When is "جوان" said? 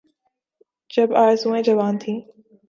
1.63-1.97